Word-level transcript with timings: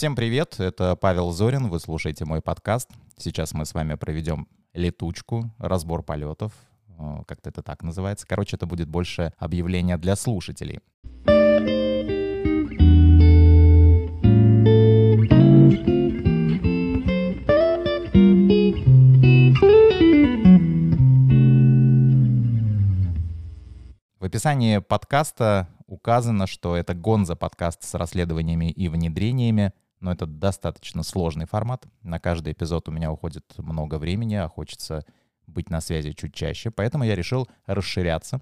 Всем 0.00 0.16
привет, 0.16 0.58
это 0.60 0.96
Павел 0.96 1.30
Зорин, 1.30 1.68
вы 1.68 1.78
слушаете 1.78 2.24
мой 2.24 2.40
подкаст. 2.40 2.88
Сейчас 3.18 3.52
мы 3.52 3.66
с 3.66 3.74
вами 3.74 3.96
проведем 3.96 4.48
летучку, 4.72 5.52
разбор 5.58 6.02
полетов, 6.02 6.54
э, 6.98 7.22
как-то 7.26 7.50
это 7.50 7.62
так 7.62 7.82
называется. 7.82 8.26
Короче, 8.26 8.56
это 8.56 8.64
будет 8.64 8.88
больше 8.88 9.34
объявление 9.36 9.98
для 9.98 10.16
слушателей. 10.16 10.80
В 24.18 24.24
описании 24.24 24.78
подкаста 24.78 25.68
указано, 25.86 26.46
что 26.46 26.74
это 26.74 26.94
Гонза 26.94 27.36
подкаст 27.36 27.82
с 27.82 27.92
расследованиями 27.92 28.70
и 28.70 28.88
внедрениями, 28.88 29.74
но 30.00 30.12
это 30.12 30.26
достаточно 30.26 31.02
сложный 31.02 31.46
формат. 31.46 31.86
На 32.02 32.18
каждый 32.18 32.52
эпизод 32.52 32.88
у 32.88 32.92
меня 32.92 33.12
уходит 33.12 33.44
много 33.58 33.98
времени, 33.98 34.34
а 34.34 34.48
хочется 34.48 35.04
быть 35.46 35.68
на 35.68 35.80
связи 35.80 36.12
чуть 36.12 36.34
чаще, 36.34 36.70
поэтому 36.70 37.04
я 37.04 37.14
решил 37.14 37.48
расширяться. 37.66 38.40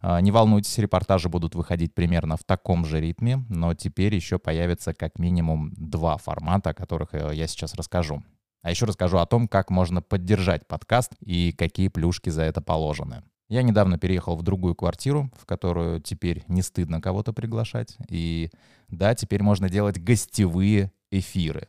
А, 0.00 0.20
не 0.20 0.30
волнуйтесь, 0.30 0.76
репортажи 0.78 1.28
будут 1.28 1.54
выходить 1.54 1.94
примерно 1.94 2.36
в 2.36 2.44
таком 2.44 2.84
же 2.84 3.00
ритме, 3.00 3.44
но 3.48 3.74
теперь 3.74 4.14
еще 4.14 4.38
появится 4.38 4.92
как 4.92 5.18
минимум 5.18 5.72
два 5.76 6.16
формата, 6.16 6.70
о 6.70 6.74
которых 6.74 7.14
э, 7.14 7.30
я 7.34 7.46
сейчас 7.46 7.74
расскажу. 7.74 8.22
А 8.62 8.70
еще 8.70 8.86
расскажу 8.86 9.18
о 9.18 9.26
том, 9.26 9.46
как 9.46 9.70
можно 9.70 10.02
поддержать 10.02 10.66
подкаст 10.66 11.12
и 11.20 11.52
какие 11.52 11.88
плюшки 11.88 12.30
за 12.30 12.42
это 12.42 12.60
положены. 12.60 13.22
Я 13.48 13.62
недавно 13.62 13.98
переехал 13.98 14.36
в 14.36 14.42
другую 14.42 14.74
квартиру, 14.74 15.30
в 15.38 15.46
которую 15.46 16.00
теперь 16.00 16.44
не 16.48 16.60
стыдно 16.60 17.00
кого-то 17.00 17.32
приглашать. 17.32 17.96
И 18.08 18.50
да, 18.88 19.14
теперь 19.14 19.42
можно 19.42 19.70
делать 19.70 19.98
гостевые 19.98 20.92
эфиры. 21.10 21.68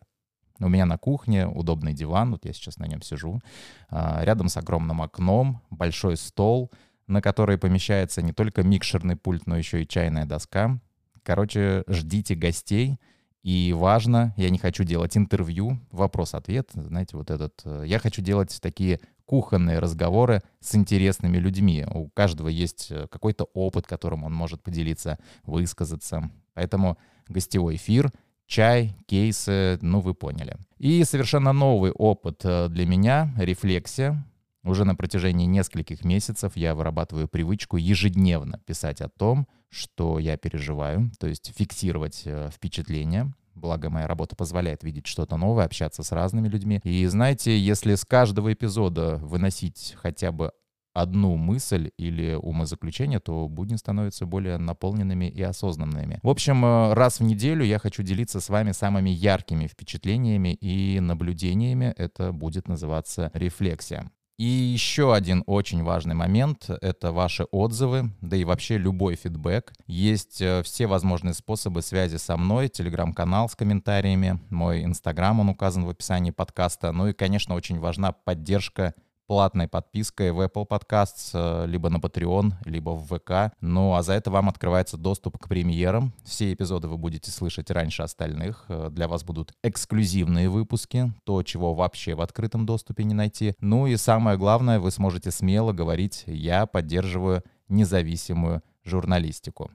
У 0.59 0.67
меня 0.67 0.85
на 0.85 0.97
кухне 0.97 1.47
удобный 1.47 1.93
диван, 1.93 2.31
вот 2.31 2.45
я 2.45 2.53
сейчас 2.53 2.77
на 2.77 2.85
нем 2.85 3.01
сижу. 3.01 3.41
А, 3.89 4.23
рядом 4.23 4.49
с 4.49 4.57
огромным 4.57 5.01
окном 5.01 5.61
большой 5.69 6.17
стол, 6.17 6.71
на 7.07 7.21
который 7.21 7.57
помещается 7.57 8.21
не 8.21 8.33
только 8.33 8.63
микшерный 8.63 9.15
пульт, 9.15 9.47
но 9.47 9.57
еще 9.57 9.81
и 9.81 9.87
чайная 9.87 10.25
доска. 10.25 10.79
Короче, 11.23 11.83
ждите 11.87 12.35
гостей. 12.35 12.99
И 13.41 13.73
важно, 13.75 14.33
я 14.35 14.49
не 14.49 14.57
хочу 14.57 14.83
делать 14.83 15.15
интервью, 15.15 15.79
вопрос-ответ, 15.91 16.71
знаете, 16.73 17.15
вот 17.15 17.31
этот. 17.31 17.61
Э, 17.63 17.83
я 17.85 17.97
хочу 17.97 18.21
делать 18.21 18.59
такие 18.61 18.99
кухонные 19.23 19.79
разговоры 19.79 20.41
с 20.59 20.75
интересными 20.75 21.37
людьми. 21.37 21.85
У 21.89 22.09
каждого 22.09 22.49
есть 22.49 22.87
э, 22.89 23.07
какой-то 23.09 23.45
опыт, 23.53 23.87
которым 23.87 24.25
он 24.25 24.33
может 24.33 24.61
поделиться, 24.61 25.17
высказаться. 25.45 26.29
Поэтому 26.53 26.97
гостевой 27.29 27.77
эфир, 27.77 28.11
чай, 28.49 28.95
кейсы, 29.05 29.77
ну 29.81 30.01
вы 30.01 30.13
поняли. 30.13 30.57
И 30.79 31.03
совершенно 31.03 31.53
новый 31.53 31.91
опыт 31.91 32.41
э, 32.43 32.67
для 32.67 32.85
меня— 32.85 33.33
рефлексия. 33.37 34.25
Уже 34.63 34.83
на 34.83 34.95
протяжении 34.95 35.45
нескольких 35.45 36.03
месяцев 36.03 36.57
я 36.57 36.75
вырабатываю 36.75 37.29
привычку 37.29 37.77
ежедневно 37.77 38.59
писать 38.65 38.99
о 39.01 39.07
том, 39.07 39.47
что 39.69 40.19
я 40.19 40.35
переживаю, 40.35 41.11
то 41.19 41.27
есть 41.27 41.53
фиксировать 41.55 42.23
э, 42.25 42.49
впечатления, 42.51 43.31
Благо, 43.59 43.89
моя 43.89 44.07
работа 44.07 44.37
позволяет 44.37 44.83
видеть 44.83 45.05
что-то 45.05 45.35
новое, 45.35 45.65
общаться 45.65 46.01
с 46.01 46.13
разными 46.13 46.47
людьми. 46.47 46.79
И 46.83 47.05
знаете, 47.07 47.57
если 47.59 47.95
с 47.95 48.05
каждого 48.05 48.53
эпизода 48.53 49.17
выносить 49.17 49.95
хотя 49.97 50.31
бы 50.31 50.53
одну 50.93 51.35
мысль 51.35 51.91
или 51.97 52.33
умозаключение, 52.33 53.19
то 53.19 53.47
будни 53.47 53.75
становятся 53.75 54.25
более 54.25 54.57
наполненными 54.57 55.25
и 55.25 55.41
осознанными. 55.41 56.19
В 56.23 56.29
общем, 56.29 56.63
э, 56.65 56.93
раз 56.93 57.19
в 57.19 57.23
неделю 57.23 57.63
я 57.63 57.79
хочу 57.79 58.03
делиться 58.03 58.41
с 58.41 58.49
вами 58.49 58.71
самыми 58.71 59.09
яркими 59.09 59.67
впечатлениями 59.67 60.53
и 60.53 60.99
наблюдениями. 60.99 61.93
Это 61.97 62.31
будет 62.31 62.67
называться 62.67 63.31
рефлексия. 63.33 64.11
И 64.39 64.45
еще 64.45 65.13
один 65.13 65.43
очень 65.47 65.83
важный 65.83 66.15
момент— 66.15 66.69
это 66.81 67.11
ваши 67.11 67.43
отзывы, 67.51 68.11
да 68.21 68.37
и 68.37 68.45
вообще 68.45 68.77
любой 68.77 69.15
фидбэк. 69.17 69.73
Есть 69.85 70.41
э, 70.41 70.63
все 70.63 70.87
возможные 70.87 71.33
способы 71.33 71.81
связи 71.81 72.15
со 72.15 72.37
мной, 72.37 72.69
телеграм-канал 72.69 73.49
с 73.49 73.55
комментариями, 73.57 74.39
мой 74.49 74.85
инстаграм, 74.85 75.41
он 75.41 75.49
указан 75.49 75.83
в 75.83 75.89
описании 75.89 76.31
подкаста. 76.31 76.93
Ну 76.93 77.09
и, 77.09 77.13
конечно, 77.13 77.53
очень 77.53 77.79
важна 77.79 78.13
поддержка 78.13 78.93
платной 79.29 79.67
подпиской 79.67 80.31
в 80.31 80.41
Apple 80.41 80.67
Podcasts, 80.67 81.29
э, 81.35 81.67
либо 81.67 81.89
на 81.89 81.97
Patreon, 81.97 82.53
либо 82.65 82.89
в 82.89 83.05
ВК. 83.05 83.53
Ну 83.61 83.93
а 83.93 84.01
за 84.01 84.13
это 84.13 84.31
вам 84.31 84.49
открывается 84.49 84.97
доступ 84.97 85.37
к 85.37 85.47
премьерам. 85.47 86.13
Все 86.23 86.51
эпизоды 86.51 86.87
вы 86.87 86.97
будете 86.97 87.29
слышать 87.29 87.69
раньше 87.69 88.01
остальных. 88.01 88.65
Э, 88.69 88.89
для 88.89 89.07
вас 89.07 89.23
будут 89.23 89.53
эксклюзивные 89.61 90.49
выпуски, 90.49 91.13
то, 91.25 91.43
чего 91.43 91.75
вообще 91.75 92.15
в 92.15 92.21
открытом 92.21 92.65
доступе 92.65 93.03
не 93.03 93.13
найти. 93.13 93.53
Ну 93.59 93.85
и 93.85 93.97
самое 93.97 94.35
главное, 94.35 94.79
вы 94.79 94.89
сможете 94.89 95.29
смело 95.29 95.73
говорить 95.73 96.23
«я 96.25 96.65
поддерживаю 96.65 97.43
независимую 97.67 98.63
журналистику». 98.83 99.69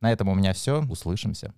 На 0.00 0.10
этом 0.10 0.28
у 0.28 0.34
меня 0.34 0.52
все. 0.52 0.82
Услышимся. 0.82 1.54